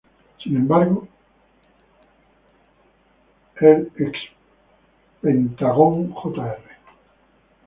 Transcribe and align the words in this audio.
Sin 0.41 0.55
embargo, 0.55 1.07
el 3.57 3.91
ex 3.99 4.11
Pentagón 5.21 6.09
Jr. 6.13 6.57